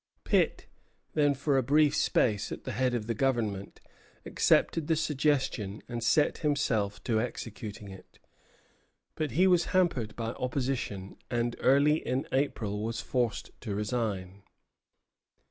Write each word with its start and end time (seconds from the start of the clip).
Pitt, 0.23 0.65
then 1.13 1.35
for 1.35 1.59
a 1.59 1.61
brief 1.61 1.95
space 1.95 2.51
at 2.51 2.63
the 2.63 2.71
head 2.71 2.95
of 2.95 3.05
the 3.05 3.13
Government, 3.13 3.79
accepted 4.25 4.87
the 4.87 4.95
suggestion, 4.95 5.83
and 5.87 6.03
set 6.03 6.39
himself 6.39 7.03
to 7.03 7.21
executing 7.21 7.89
it; 7.91 8.17
but 9.13 9.29
he 9.33 9.45
was 9.45 9.65
hampered 9.77 10.15
by 10.15 10.31
opposition, 10.31 11.17
and 11.29 11.55
early 11.59 11.97
in 11.97 12.27
April 12.31 12.83
was 12.83 12.99
forced 12.99 13.51
to 13.61 13.75
resign. 13.75 14.41